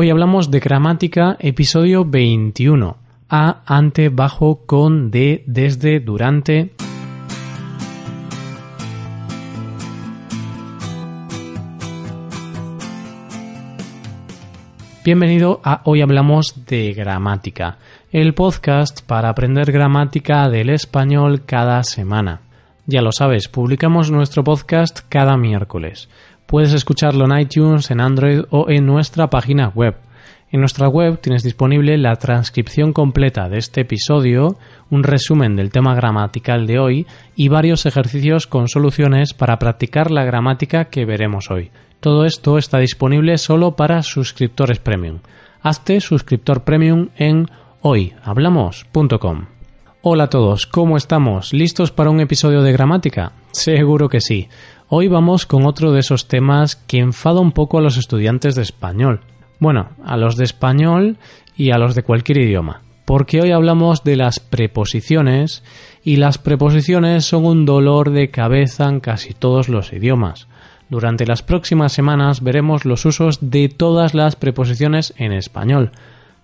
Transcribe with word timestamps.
Hoy 0.00 0.10
hablamos 0.10 0.52
de 0.52 0.60
gramática, 0.60 1.36
episodio 1.40 2.04
21. 2.04 2.98
A, 3.28 3.62
ante, 3.66 4.10
bajo, 4.10 4.64
con, 4.64 5.10
de, 5.10 5.42
desde, 5.48 5.98
durante. 5.98 6.70
Bienvenido 15.04 15.60
a 15.64 15.82
Hoy 15.84 16.00
Hablamos 16.00 16.64
de 16.64 16.92
Gramática, 16.92 17.78
el 18.12 18.34
podcast 18.34 19.02
para 19.04 19.30
aprender 19.30 19.72
gramática 19.72 20.48
del 20.48 20.70
español 20.70 21.42
cada 21.44 21.82
semana. 21.82 22.42
Ya 22.86 23.02
lo 23.02 23.10
sabes, 23.10 23.48
publicamos 23.48 24.12
nuestro 24.12 24.44
podcast 24.44 25.00
cada 25.08 25.36
miércoles. 25.36 26.08
Puedes 26.48 26.72
escucharlo 26.72 27.26
en 27.26 27.38
iTunes, 27.38 27.90
en 27.90 28.00
Android 28.00 28.40
o 28.48 28.70
en 28.70 28.86
nuestra 28.86 29.28
página 29.28 29.68
web. 29.68 29.96
En 30.50 30.60
nuestra 30.60 30.88
web 30.88 31.20
tienes 31.20 31.42
disponible 31.42 31.98
la 31.98 32.16
transcripción 32.16 32.94
completa 32.94 33.50
de 33.50 33.58
este 33.58 33.82
episodio, 33.82 34.56
un 34.88 35.04
resumen 35.04 35.56
del 35.56 35.70
tema 35.70 35.94
gramatical 35.94 36.66
de 36.66 36.78
hoy 36.78 37.06
y 37.36 37.48
varios 37.48 37.84
ejercicios 37.84 38.46
con 38.46 38.68
soluciones 38.68 39.34
para 39.34 39.58
practicar 39.58 40.10
la 40.10 40.24
gramática 40.24 40.86
que 40.86 41.04
veremos 41.04 41.50
hoy. 41.50 41.70
Todo 42.00 42.24
esto 42.24 42.56
está 42.56 42.78
disponible 42.78 43.36
solo 43.36 43.76
para 43.76 44.02
suscriptores 44.02 44.78
premium. 44.78 45.18
Hazte 45.60 46.00
suscriptor 46.00 46.64
premium 46.64 47.10
en 47.18 47.50
hoyhablamos.com. 47.82 49.44
Hola 50.00 50.24
a 50.24 50.30
todos, 50.30 50.66
¿cómo 50.66 50.96
estamos? 50.96 51.52
¿Listos 51.52 51.90
para 51.90 52.08
un 52.08 52.20
episodio 52.20 52.62
de 52.62 52.72
gramática? 52.72 53.32
Seguro 53.50 54.08
que 54.08 54.22
sí. 54.22 54.48
Hoy 54.90 55.06
vamos 55.06 55.44
con 55.44 55.66
otro 55.66 55.92
de 55.92 56.00
esos 56.00 56.28
temas 56.28 56.74
que 56.74 56.98
enfada 56.98 57.40
un 57.40 57.52
poco 57.52 57.76
a 57.76 57.82
los 57.82 57.98
estudiantes 57.98 58.54
de 58.54 58.62
español. 58.62 59.20
Bueno, 59.58 59.90
a 60.02 60.16
los 60.16 60.36
de 60.38 60.44
español 60.44 61.18
y 61.58 61.72
a 61.72 61.78
los 61.78 61.94
de 61.94 62.02
cualquier 62.02 62.38
idioma. 62.38 62.80
Porque 63.04 63.42
hoy 63.42 63.50
hablamos 63.50 64.02
de 64.02 64.16
las 64.16 64.40
preposiciones 64.40 65.62
y 66.02 66.16
las 66.16 66.38
preposiciones 66.38 67.26
son 67.26 67.44
un 67.44 67.66
dolor 67.66 68.12
de 68.12 68.30
cabeza 68.30 68.88
en 68.88 69.00
casi 69.00 69.34
todos 69.34 69.68
los 69.68 69.92
idiomas. 69.92 70.48
Durante 70.88 71.26
las 71.26 71.42
próximas 71.42 71.92
semanas 71.92 72.42
veremos 72.42 72.86
los 72.86 73.04
usos 73.04 73.40
de 73.42 73.68
todas 73.68 74.14
las 74.14 74.36
preposiciones 74.36 75.12
en 75.18 75.32
español. 75.32 75.92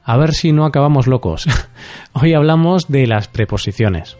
A 0.02 0.18
ver 0.18 0.34
si 0.34 0.52
no 0.52 0.66
acabamos 0.66 1.06
locos. 1.06 1.46
Hoy 2.12 2.34
hablamos 2.34 2.88
de 2.88 3.06
las 3.06 3.26
preposiciones. 3.26 4.18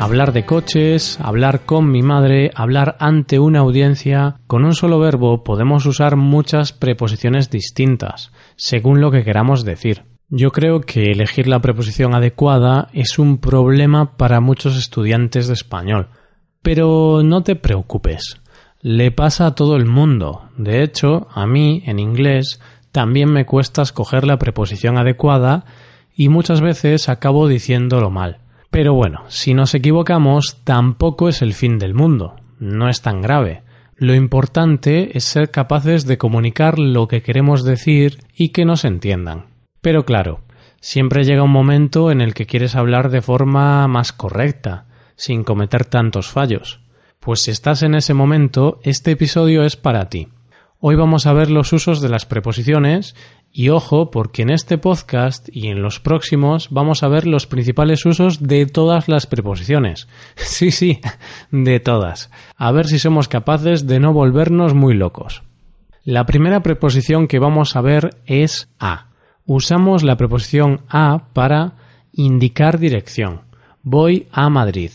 Hablar 0.00 0.32
de 0.32 0.46
coches, 0.46 1.20
hablar 1.20 1.66
con 1.66 1.90
mi 1.90 2.00
madre, 2.00 2.52
hablar 2.54 2.96
ante 3.00 3.38
una 3.38 3.58
audiencia. 3.58 4.36
Con 4.46 4.64
un 4.64 4.74
solo 4.74 4.98
verbo 4.98 5.44
podemos 5.44 5.84
usar 5.84 6.16
muchas 6.16 6.72
preposiciones 6.72 7.50
distintas, 7.50 8.32
según 8.56 9.02
lo 9.02 9.10
que 9.10 9.24
queramos 9.24 9.62
decir. 9.62 10.04
Yo 10.30 10.52
creo 10.52 10.80
que 10.80 11.10
elegir 11.10 11.46
la 11.48 11.60
preposición 11.60 12.14
adecuada 12.14 12.88
es 12.94 13.18
un 13.18 13.36
problema 13.36 14.16
para 14.16 14.40
muchos 14.40 14.78
estudiantes 14.78 15.48
de 15.48 15.52
español. 15.52 16.08
Pero 16.62 17.20
no 17.22 17.42
te 17.42 17.54
preocupes. 17.54 18.40
Le 18.80 19.10
pasa 19.10 19.48
a 19.48 19.54
todo 19.54 19.76
el 19.76 19.84
mundo. 19.84 20.48
De 20.56 20.82
hecho, 20.82 21.28
a 21.34 21.46
mí, 21.46 21.82
en 21.84 21.98
inglés, 21.98 22.58
también 22.90 23.30
me 23.30 23.44
cuesta 23.44 23.82
escoger 23.82 24.26
la 24.26 24.38
preposición 24.38 24.96
adecuada 24.96 25.66
y 26.16 26.30
muchas 26.30 26.62
veces 26.62 27.10
acabo 27.10 27.48
diciéndolo 27.48 28.08
mal. 28.08 28.38
Pero 28.70 28.94
bueno, 28.94 29.24
si 29.28 29.52
nos 29.52 29.74
equivocamos, 29.74 30.60
tampoco 30.62 31.28
es 31.28 31.42
el 31.42 31.54
fin 31.54 31.78
del 31.78 31.92
mundo, 31.92 32.36
no 32.60 32.88
es 32.88 33.02
tan 33.02 33.20
grave. 33.20 33.62
Lo 33.96 34.14
importante 34.14 35.16
es 35.18 35.24
ser 35.24 35.50
capaces 35.50 36.06
de 36.06 36.18
comunicar 36.18 36.78
lo 36.78 37.08
que 37.08 37.20
queremos 37.20 37.64
decir 37.64 38.18
y 38.34 38.50
que 38.50 38.64
nos 38.64 38.84
entiendan. 38.84 39.46
Pero 39.80 40.04
claro, 40.04 40.40
siempre 40.80 41.24
llega 41.24 41.42
un 41.42 41.50
momento 41.50 42.12
en 42.12 42.20
el 42.20 42.32
que 42.32 42.46
quieres 42.46 42.76
hablar 42.76 43.10
de 43.10 43.22
forma 43.22 43.86
más 43.88 44.12
correcta, 44.12 44.86
sin 45.16 45.42
cometer 45.42 45.84
tantos 45.84 46.28
fallos. 46.28 46.80
Pues 47.18 47.42
si 47.42 47.50
estás 47.50 47.82
en 47.82 47.94
ese 47.94 48.14
momento, 48.14 48.78
este 48.84 49.10
episodio 49.10 49.64
es 49.64 49.76
para 49.76 50.08
ti. 50.08 50.28
Hoy 50.78 50.94
vamos 50.94 51.26
a 51.26 51.34
ver 51.34 51.50
los 51.50 51.74
usos 51.74 52.00
de 52.00 52.08
las 52.08 52.24
preposiciones 52.24 53.14
y 53.52 53.70
ojo, 53.70 54.10
porque 54.12 54.42
en 54.42 54.50
este 54.50 54.78
podcast 54.78 55.48
y 55.52 55.68
en 55.68 55.82
los 55.82 55.98
próximos 55.98 56.68
vamos 56.70 57.02
a 57.02 57.08
ver 57.08 57.26
los 57.26 57.46
principales 57.46 58.06
usos 58.06 58.42
de 58.42 58.66
todas 58.66 59.08
las 59.08 59.26
preposiciones. 59.26 60.08
Sí, 60.36 60.70
sí, 60.70 61.00
de 61.50 61.80
todas. 61.80 62.30
A 62.56 62.70
ver 62.70 62.86
si 62.86 62.98
somos 62.98 63.28
capaces 63.28 63.86
de 63.86 63.98
no 63.98 64.12
volvernos 64.12 64.74
muy 64.74 64.94
locos. 64.94 65.42
La 66.04 66.26
primera 66.26 66.62
preposición 66.62 67.28
que 67.28 67.38
vamos 67.38 67.76
a 67.76 67.80
ver 67.80 68.16
es 68.26 68.68
a. 68.78 69.08
Usamos 69.46 70.02
la 70.02 70.16
preposición 70.16 70.82
a 70.88 71.28
para 71.32 71.72
indicar 72.12 72.78
dirección. 72.78 73.42
Voy 73.82 74.28
a 74.32 74.48
Madrid. 74.48 74.92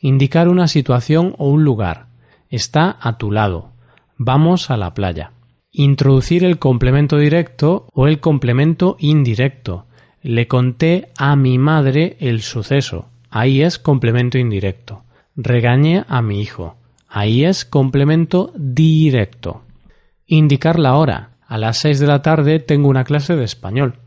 Indicar 0.00 0.48
una 0.48 0.68
situación 0.68 1.34
o 1.38 1.48
un 1.48 1.64
lugar. 1.64 2.06
Está 2.50 2.96
a 3.00 3.18
tu 3.18 3.30
lado. 3.30 3.70
Vamos 4.16 4.70
a 4.70 4.76
la 4.76 4.94
playa. 4.94 5.32
Introducir 5.80 6.44
el 6.44 6.58
complemento 6.58 7.18
directo 7.18 7.86
o 7.94 8.08
el 8.08 8.18
complemento 8.18 8.96
indirecto. 8.98 9.86
Le 10.22 10.48
conté 10.48 11.10
a 11.16 11.36
mi 11.36 11.56
madre 11.56 12.16
el 12.18 12.42
suceso. 12.42 13.10
Ahí 13.30 13.62
es 13.62 13.78
complemento 13.78 14.38
indirecto. 14.38 15.04
Regañé 15.36 16.04
a 16.08 16.20
mi 16.20 16.40
hijo. 16.40 16.74
Ahí 17.08 17.44
es 17.44 17.64
complemento 17.64 18.52
directo. 18.56 19.62
Indicar 20.26 20.80
la 20.80 20.96
hora. 20.96 21.36
A 21.46 21.58
las 21.58 21.78
seis 21.78 22.00
de 22.00 22.08
la 22.08 22.22
tarde 22.22 22.58
tengo 22.58 22.88
una 22.88 23.04
clase 23.04 23.36
de 23.36 23.44
español. 23.44 24.00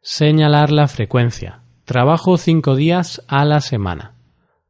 Señalar 0.00 0.70
la 0.70 0.86
frecuencia. 0.86 1.62
Trabajo 1.84 2.36
cinco 2.36 2.76
días 2.76 3.24
a 3.26 3.44
la 3.44 3.60
semana. 3.60 4.12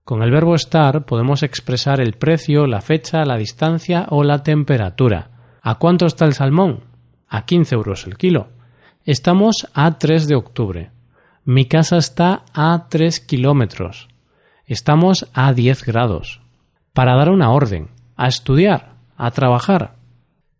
Con 0.03 0.23
el 0.23 0.31
verbo 0.31 0.55
estar 0.55 1.05
podemos 1.05 1.43
expresar 1.43 2.01
el 2.01 2.15
precio, 2.15 2.67
la 2.67 2.81
fecha, 2.81 3.27
la 3.27 3.37
distancia 3.37 4.07
o 4.09 4.25
la 4.25 4.43
temperatura. 4.43 5.33
¿A 5.69 5.75
cuánto 5.75 6.06
está 6.06 6.25
el 6.25 6.33
salmón? 6.33 6.84
A 7.29 7.45
15 7.45 7.75
euros 7.75 8.06
el 8.06 8.17
kilo. 8.17 8.49
Estamos 9.05 9.69
a 9.75 9.99
3 9.99 10.27
de 10.27 10.34
octubre. 10.34 10.91
Mi 11.45 11.67
casa 11.67 11.99
está 11.99 12.47
a 12.55 12.87
3 12.89 13.21
kilómetros. 13.21 14.09
Estamos 14.65 15.29
a 15.34 15.53
10 15.53 15.84
grados. 15.84 16.41
Para 16.95 17.17
dar 17.17 17.29
una 17.29 17.51
orden, 17.51 17.91
a 18.17 18.29
estudiar, 18.29 18.95
a 19.19 19.31
trabajar. 19.33 19.97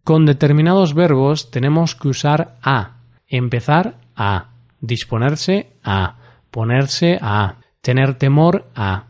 Con 0.05 0.27
determinados 0.27 0.93
verbos 0.93 1.51
tenemos 1.51 1.95
que 1.95 2.09
usar 2.09 2.59
a, 2.63 2.99
empezar 3.29 3.95
a, 4.15 4.51
disponerse 4.83 5.73
a, 5.83 6.17
ponerse 6.51 7.19
a, 7.23 7.55
tener 7.81 8.19
temor 8.19 8.67
a. 8.77 9.05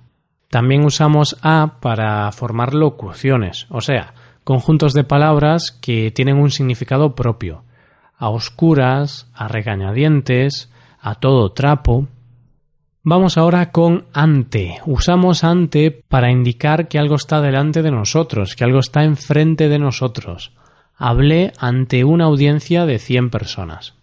También 0.49 0.85
usamos 0.85 1.37
a 1.43 1.81
para 1.81 2.31
formar 2.31 2.73
locuciones, 2.73 3.67
o 3.69 3.81
sea, 3.81 4.15
conjuntos 4.49 4.95
de 4.95 5.05
palabras 5.05 5.73
que 5.73 6.11
tienen 6.11 6.39
un 6.39 6.51
significado 6.51 7.15
propio, 7.15 7.65
a 8.17 8.31
oscuras, 8.31 9.29
a 9.35 9.47
regañadientes, 9.47 10.71
a 10.99 11.17
todo 11.17 11.53
trapo. 11.53 12.09
Vamos 13.03 13.37
ahora 13.37 13.73
con 13.73 14.07
ante. 14.15 14.79
Usamos 14.87 15.45
ante 15.45 15.91
para 15.91 16.31
indicar 16.31 16.89
que 16.89 16.99
algo 16.99 17.17
está 17.17 17.43
delante 17.43 17.83
de 17.83 17.91
nosotros, 17.91 18.57
que 18.57 18.65
algo 18.65 18.79
está 18.79 19.05
enfrente 19.05 19.69
de 19.69 19.79
nosotros. 19.79 20.55
Hablé 20.97 21.53
ante 21.59 22.05
una 22.05 22.25
audiencia 22.25 22.87
de 22.87 22.99
100 22.99 23.29
personas. 23.29 23.97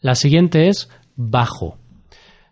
La 0.00 0.14
siguiente 0.14 0.68
es 0.68 0.88
bajo. 1.14 1.76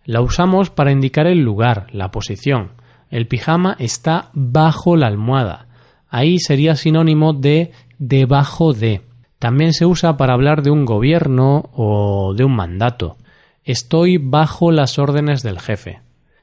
La 0.04 0.20
usamos 0.20 0.68
para 0.68 0.92
indicar 0.92 1.26
el 1.26 1.38
lugar, 1.38 1.86
la 1.92 2.10
posición. 2.10 2.72
El 3.08 3.26
pijama 3.26 3.74
está 3.78 4.28
bajo 4.34 4.96
la 4.96 5.06
almohada 5.06 5.67
ahí 6.08 6.38
sería 6.38 6.76
sinónimo 6.76 7.32
de 7.32 7.72
debajo 7.98 8.72
de. 8.72 9.02
También 9.38 9.72
se 9.72 9.86
usa 9.86 10.16
para 10.16 10.34
hablar 10.34 10.62
de 10.62 10.70
un 10.70 10.84
gobierno 10.84 11.70
o 11.72 12.34
de 12.34 12.44
un 12.44 12.56
mandato. 12.56 13.16
Estoy 13.64 14.16
bajo 14.18 14.72
las 14.72 14.98
órdenes 14.98 15.42
del 15.42 15.60
jefe. 15.60 16.00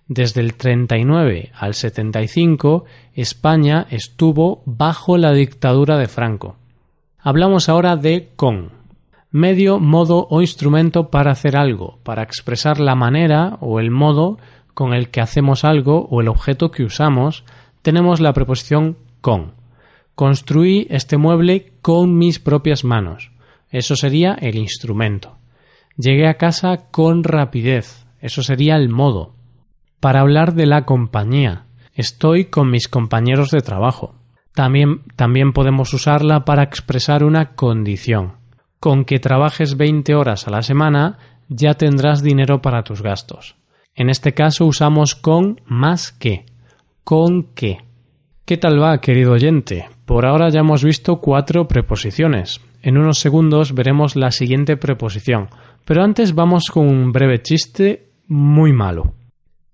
Desde 0.07 0.41
el 0.41 0.53
39 0.53 1.51
al 1.55 1.73
75, 1.73 2.85
España 3.15 3.87
estuvo 3.89 4.61
bajo 4.65 5.17
la 5.17 5.31
dictadura 5.33 5.97
de 5.97 6.07
Franco. 6.07 6.57
Hablamos 7.17 7.69
ahora 7.69 7.95
de 7.95 8.29
con. 8.35 8.69
Medio, 9.31 9.79
modo 9.79 10.27
o 10.29 10.41
instrumento 10.41 11.09
para 11.09 11.31
hacer 11.31 11.57
algo, 11.57 11.97
para 12.03 12.21
expresar 12.21 12.79
la 12.79 12.93
manera 12.93 13.57
o 13.59 13.79
el 13.79 13.89
modo 13.89 14.37
con 14.75 14.93
el 14.93 15.09
que 15.09 15.21
hacemos 15.21 15.65
algo 15.65 16.07
o 16.11 16.21
el 16.21 16.27
objeto 16.27 16.69
que 16.69 16.83
usamos, 16.83 17.43
tenemos 17.81 18.19
la 18.19 18.33
preposición 18.33 18.95
con. 19.21 19.54
Construí 20.15 20.87
este 20.89 21.17
mueble 21.17 21.73
con 21.81 22.17
mis 22.17 22.39
propias 22.39 22.83
manos. 22.85 23.31
Eso 23.69 23.97
sería 23.97 24.33
el 24.35 24.55
instrumento. 24.55 25.37
Llegué 25.97 26.27
a 26.27 26.37
casa 26.37 26.89
con 26.89 27.23
rapidez. 27.23 28.05
Eso 28.21 28.41
sería 28.41 28.77
el 28.77 28.89
modo. 28.89 29.35
Para 29.99 30.21
hablar 30.21 30.53
de 30.53 30.65
la 30.65 30.85
compañía. 30.85 31.65
Estoy 31.93 32.45
con 32.45 32.71
mis 32.71 32.87
compañeros 32.87 33.51
de 33.51 33.61
trabajo. 33.61 34.15
También, 34.53 35.01
también 35.17 35.51
podemos 35.51 35.93
usarla 35.93 36.45
para 36.45 36.63
expresar 36.63 37.23
una 37.23 37.55
condición. 37.55 38.33
Con 38.79 39.03
que 39.03 39.19
trabajes 39.19 39.75
20 39.75 40.15
horas 40.15 40.47
a 40.47 40.51
la 40.51 40.63
semana 40.63 41.17
ya 41.49 41.73
tendrás 41.73 42.23
dinero 42.23 42.61
para 42.61 42.83
tus 42.83 43.01
gastos. 43.01 43.55
En 43.95 44.09
este 44.09 44.33
caso 44.33 44.65
usamos 44.65 45.15
con 45.15 45.61
más 45.65 46.11
que. 46.11 46.45
Con 47.03 47.53
que. 47.53 47.83
¿Qué 48.45 48.57
tal 48.57 48.81
va, 48.81 48.99
querido 49.01 49.33
oyente? 49.33 49.87
Por 50.05 50.25
ahora 50.25 50.49
ya 50.49 50.59
hemos 50.59 50.83
visto 50.83 51.17
cuatro 51.17 51.67
preposiciones. 51.67 52.61
En 52.81 52.97
unos 52.97 53.19
segundos 53.19 53.73
veremos 53.73 54.15
la 54.15 54.31
siguiente 54.31 54.77
preposición, 54.77 55.49
pero 55.83 56.03
antes 56.03 56.35
vamos 56.35 56.65
con 56.71 56.87
un 56.87 57.11
breve 57.11 57.41
chiste 57.41 58.09
muy 58.27 58.71
malo. 58.71 59.13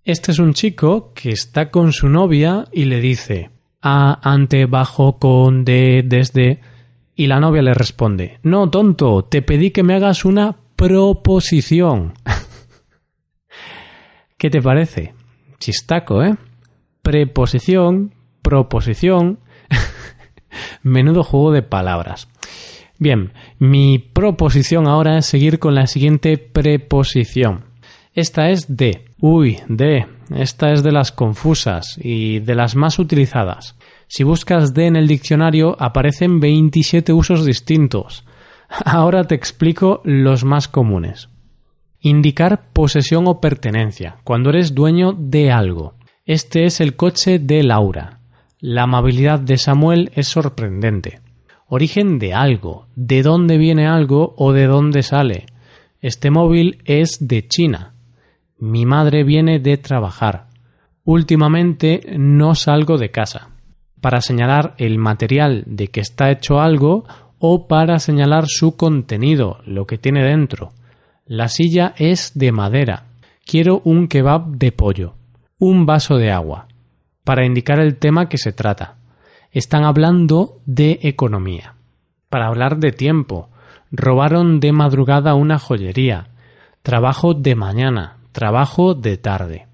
Este 0.05 0.31
es 0.31 0.39
un 0.39 0.53
chico 0.53 1.11
que 1.13 1.31
está 1.31 1.69
con 1.69 1.91
su 1.91 2.07
novia 2.07 2.65
y 2.71 2.85
le 2.85 3.01
dice 3.01 3.51
a, 3.81 4.19
ante, 4.29 4.65
bajo, 4.65 5.19
con, 5.19 5.65
de, 5.65 6.03
desde. 6.05 6.61
Y 7.13 7.27
la 7.27 7.39
novia 7.39 7.61
le 7.61 7.73
responde 7.73 8.39
No, 8.41 8.69
tonto, 8.69 9.25
te 9.25 9.41
pedí 9.41 9.71
que 9.71 9.83
me 9.83 9.93
hagas 9.93 10.25
una 10.25 10.55
proposición. 10.75 12.13
¿Qué 14.37 14.49
te 14.49 14.61
parece? 14.61 15.13
Chistaco, 15.59 16.23
¿eh? 16.23 16.35
Preposición, 17.03 18.15
proposición. 18.41 19.39
Menudo 20.83 21.23
juego 21.23 21.51
de 21.51 21.61
palabras. 21.61 22.27
Bien, 22.97 23.33
mi 23.57 23.97
proposición 23.97 24.87
ahora 24.87 25.17
es 25.17 25.25
seguir 25.25 25.57
con 25.59 25.73
la 25.73 25.87
siguiente 25.87 26.37
preposición. 26.37 27.65
Esta 28.13 28.49
es 28.49 28.77
de. 28.77 29.05
Uy, 29.19 29.57
de. 29.67 30.05
Esta 30.35 30.71
es 30.71 30.83
de 30.83 30.91
las 30.91 31.11
confusas 31.11 31.97
y 32.01 32.39
de 32.39 32.55
las 32.55 32.75
más 32.75 32.99
utilizadas. 32.99 33.75
Si 34.07 34.23
buscas 34.23 34.73
de 34.73 34.87
en 34.87 34.95
el 34.95 35.07
diccionario 35.07 35.75
aparecen 35.79 36.39
27 36.39 37.11
usos 37.13 37.45
distintos. 37.45 38.25
Ahora 38.85 39.23
te 39.25 39.35
explico 39.35 40.01
los 40.03 40.43
más 40.43 40.67
comunes. 40.67 41.29
Indicar 41.99 42.69
posesión 42.73 43.27
o 43.27 43.39
pertenencia, 43.39 44.17
cuando 44.23 44.49
eres 44.49 44.73
dueño 44.73 45.13
de 45.13 45.51
algo. 45.51 45.95
Este 46.25 46.65
es 46.65 46.81
el 46.81 46.95
coche 46.95 47.39
de 47.39 47.63
Laura. 47.63 48.20
La 48.63 48.83
amabilidad 48.83 49.39
de 49.39 49.57
Samuel 49.57 50.11
es 50.13 50.27
sorprendente. 50.27 51.19
Origen 51.67 52.19
de 52.19 52.35
algo, 52.35 52.85
de 52.95 53.23
dónde 53.23 53.57
viene 53.57 53.87
algo 53.87 54.35
o 54.37 54.53
de 54.53 54.67
dónde 54.67 55.01
sale. 55.01 55.47
Este 55.99 56.29
móvil 56.29 56.77
es 56.85 57.17
de 57.27 57.47
China. 57.47 57.95
Mi 58.59 58.85
madre 58.85 59.23
viene 59.23 59.57
de 59.57 59.77
trabajar. 59.77 60.45
Últimamente 61.03 62.03
no 62.19 62.53
salgo 62.53 62.99
de 62.99 63.09
casa. 63.09 63.49
Para 63.99 64.21
señalar 64.21 64.75
el 64.77 64.99
material 64.99 65.63
de 65.65 65.87
que 65.87 66.01
está 66.01 66.29
hecho 66.29 66.61
algo 66.61 67.05
o 67.39 67.67
para 67.67 67.97
señalar 67.97 68.45
su 68.45 68.75
contenido, 68.75 69.57
lo 69.65 69.87
que 69.87 69.97
tiene 69.97 70.23
dentro. 70.23 70.71
La 71.25 71.47
silla 71.47 71.95
es 71.97 72.33
de 72.35 72.51
madera. 72.51 73.05
Quiero 73.43 73.81
un 73.85 74.07
kebab 74.07 74.51
de 74.51 74.71
pollo. 74.71 75.15
Un 75.57 75.87
vaso 75.87 76.17
de 76.17 76.29
agua. 76.29 76.67
Para 77.23 77.45
indicar 77.45 77.79
el 77.79 77.97
tema 77.97 78.29
que 78.29 78.37
se 78.37 78.53
trata. 78.53 78.95
Están 79.51 79.83
hablando 79.83 80.59
de 80.65 80.99
economía. 81.03 81.75
Para 82.29 82.47
hablar 82.47 82.77
de 82.77 82.91
tiempo. 82.91 83.49
Robaron 83.91 84.59
de 84.59 84.71
madrugada 84.71 85.35
una 85.35 85.59
joyería. 85.59 86.29
Trabajo 86.81 87.33
de 87.33 87.55
mañana 87.55 88.17
trabajo 88.31 88.93
de 88.93 89.17
tarde. 89.17 89.67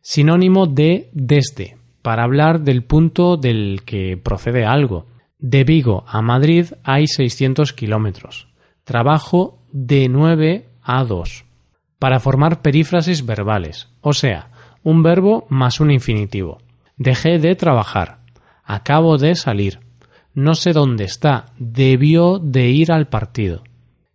Sinónimo 0.00 0.66
de 0.66 1.08
desde, 1.12 1.76
para 2.02 2.24
hablar 2.24 2.60
del 2.60 2.84
punto 2.84 3.36
del 3.36 3.82
que 3.84 4.16
procede 4.16 4.64
algo. 4.64 5.06
De 5.38 5.64
Vigo 5.64 6.04
a 6.06 6.22
Madrid 6.22 6.66
hay 6.84 7.06
600 7.06 7.72
kilómetros. 7.72 8.48
Trabajo 8.84 9.58
de 9.72 10.08
9 10.08 10.68
a 10.82 11.04
2. 11.04 11.44
Para 11.98 12.20
formar 12.20 12.60
perífrasis 12.60 13.24
verbales, 13.24 13.88
o 14.00 14.12
sea, 14.12 14.50
un 14.82 15.02
verbo 15.02 15.46
más 15.48 15.80
un 15.80 15.90
infinitivo. 15.90 16.58
Dejé 16.96 17.38
de 17.38 17.54
trabajar. 17.54 18.18
Acabo 18.64 19.18
de 19.18 19.34
salir. 19.34 19.80
No 20.32 20.54
sé 20.54 20.72
dónde 20.72 21.04
está. 21.04 21.46
Debió 21.58 22.38
de 22.38 22.68
ir 22.68 22.92
al 22.92 23.08
partido. 23.08 23.62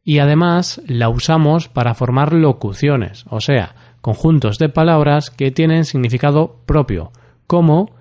Y 0.04 0.20
además 0.20 0.82
la 0.88 1.10
usamos 1.10 1.68
para 1.68 1.94
formar 1.94 2.34
locuciones, 2.34 3.26
o 3.30 3.42
sea, 3.42 3.76
conjuntos 4.02 4.58
de 4.58 4.70
palabras 4.70 5.30
que 5.30 5.52
tienen 5.52 5.86
significado 5.86 6.62
propio, 6.66 7.12
como 7.46 7.92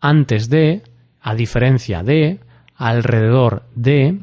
antes 0.00 0.48
de, 0.48 0.82
a 1.20 1.34
diferencia 1.34 2.02
de, 2.02 2.40
alrededor 2.74 3.62
de. 3.74 4.20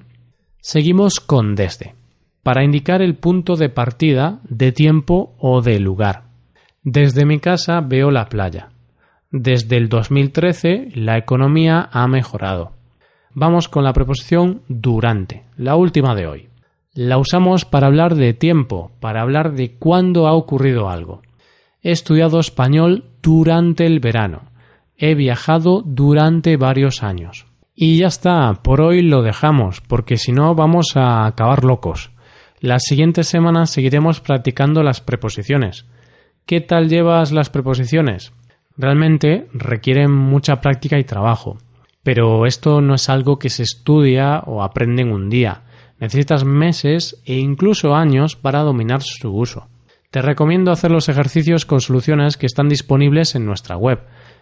Seguimos 0.60 1.20
con 1.20 1.56
desde, 1.56 1.96
para 2.44 2.66
indicar 2.66 3.02
el 3.02 3.16
punto 3.16 3.56
de 3.56 3.70
partida 3.70 4.42
de 4.44 4.72
tiempo 4.72 5.34
o 5.40 5.62
de 5.62 5.80
lugar. 5.80 6.24
Desde 6.84 7.26
mi 7.26 7.40
casa 7.40 7.80
veo 7.82 8.12
la 8.12 8.28
playa. 8.28 8.71
Desde 9.32 9.78
el 9.78 9.88
2013 9.88 10.90
la 10.94 11.18
economía 11.18 11.88
ha 11.94 12.06
mejorado. 12.08 12.74
Vamos 13.34 13.70
con 13.70 13.86
la 13.86 13.94
preposición 13.94 14.62
durante, 14.68 15.46
la 15.56 15.78
última 15.78 16.16
de 16.16 16.28
hoy. 16.28 16.50
La 16.94 17.18
usamos 17.18 17.64
para 17.64 17.88
hablar 17.88 18.16
de 18.16 18.34
tiempo, 18.34 18.92
para 19.00 19.22
hablar 19.22 19.54
de 19.54 19.78
cuándo 19.78 20.28
ha 20.28 20.34
ocurrido 20.34 20.90
algo. 20.90 21.22
He 21.82 21.92
estudiado 21.92 22.42
español 22.42 23.06
durante 23.22 23.86
el 23.86 24.02
verano. 24.02 24.52
He 24.98 25.16
viajado 25.16 25.82
durante 25.86 26.58
varios 26.58 27.02
años. 27.02 27.46
Y 27.74 28.00
ya 28.00 28.08
está, 28.08 28.62
por 28.62 28.82
hoy 28.82 29.02
lo 29.02 29.22
dejamos, 29.22 29.80
porque 29.80 30.18
si 30.18 30.34
no 30.34 30.56
vamos 30.56 30.98
a 30.98 31.26
acabar 31.26 31.64
locos. 31.64 32.12
Las 32.60 32.84
siguientes 32.84 33.28
semanas 33.30 33.70
seguiremos 33.70 34.20
practicando 34.20 34.84
las 34.84 35.00
preposiciones. 35.00 35.86
¿Qué 36.46 36.60
tal 36.60 36.90
llevas 36.90 37.32
las 37.32 37.50
preposiciones? 37.50 38.34
Realmente 38.82 39.48
requieren 39.54 40.12
mucha 40.12 40.60
práctica 40.60 41.00
y 41.00 41.04
trabajo. 41.04 41.58
Pero 42.04 42.46
esto 42.46 42.82
no 42.82 42.96
es 42.96 43.10
algo 43.10 43.38
que 43.38 43.50
se 43.50 43.64
estudia 43.64 44.40
o 44.46 44.64
aprende 44.64 45.04
en 45.04 45.12
un 45.12 45.30
día 45.30 45.64
Necesitas 46.02 46.44
meses 46.44 47.22
e 47.26 47.36
incluso 47.38 47.94
años 47.94 48.36
para 48.36 48.62
dominar 48.62 49.04
su 49.04 49.30
uso. 49.32 49.68
Te 50.10 50.24
recomiendo 50.24 50.72
hacer 50.72 50.90
los 50.90 51.08
ejercicios 51.10 51.68
con 51.68 51.80
soluciones 51.80 52.38
que 52.38 52.48
están 52.48 52.68
disponibles 52.68 53.36
en 53.36 53.46
nuestra 53.46 53.78
web. 53.78 54.00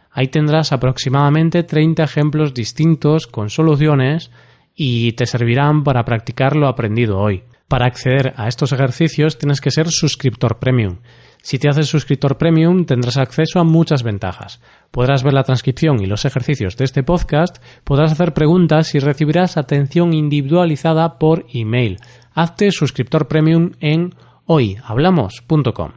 Ahí 0.09 0.29
tendrás 0.29 0.71
aproximadamente 0.71 1.63
30 1.63 2.01
ejemplos 2.01 2.53
distintos 2.53 3.27
con 3.27 3.49
soluciones 3.49 4.31
y 4.73 5.11
te 5.11 5.25
servirán 5.25 5.83
para 5.83 6.05
practicar 6.05 6.55
lo 6.55 6.69
aprendido 6.69 7.19
hoy. 7.19 7.43
Para 7.67 7.87
acceder 7.87 8.33
a 8.37 8.47
estos 8.47 8.71
ejercicios 8.71 9.37
tienes 9.37 9.59
que 9.59 9.69
ser 9.69 9.89
suscriptor 9.89 10.59
premium. 10.59 10.99
Si 11.41 11.57
te 11.57 11.69
haces 11.69 11.87
suscriptor 11.87 12.37
premium 12.37 12.85
tendrás 12.85 13.17
acceso 13.17 13.59
a 13.59 13.63
muchas 13.63 14.03
ventajas. 14.03 14.61
Podrás 14.91 15.23
ver 15.23 15.33
la 15.33 15.43
transcripción 15.43 16.01
y 16.01 16.05
los 16.05 16.25
ejercicios 16.25 16.75
de 16.77 16.85
este 16.85 17.03
podcast, 17.03 17.57
podrás 17.83 18.11
hacer 18.11 18.33
preguntas 18.33 18.93
y 18.95 18.99
recibirás 18.99 19.57
atención 19.57 20.13
individualizada 20.13 21.17
por 21.17 21.45
email. 21.53 21.99
Hazte 22.33 22.71
suscriptor 22.71 23.27
premium 23.27 23.71
en 23.79 24.15
hoyhablamos.com. 24.45 25.91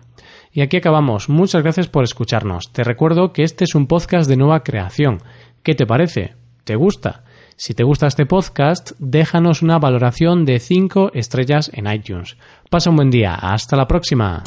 Y 0.53 0.61
aquí 0.61 0.77
acabamos. 0.77 1.29
Muchas 1.29 1.63
gracias 1.63 1.89
por 1.89 2.05
escucharnos. 2.05 2.73
Te 2.73 2.85
recuerdo 2.85 3.33
que 3.33 3.43
este 3.43 3.65
es 3.65 3.75
un 3.75 3.87
podcast 3.87 4.29
de 4.29 4.37
nueva 4.37 4.63
creación. 4.63 5.19
¿Qué 5.63 5.75
te 5.75 5.87
parece? 5.87 6.35
¿Te 6.65 6.77
gusta? 6.77 7.25
Si 7.57 7.75
te 7.75 7.85
gusta 7.85 8.07
este 8.07 8.27
podcast, 8.27 8.93
déjanos 8.99 9.63
una 9.63 9.79
valoración 9.79 10.45
de 10.45 10.59
5 10.59 11.13
estrellas 11.15 11.71
en 11.73 11.91
iTunes. 11.91 12.37
Pasa 12.71 12.91
un 12.91 12.97
buen 12.97 13.11
día. 13.11 13.35
Hasta 13.35 13.77
la 13.77 13.87
próxima. 13.87 14.43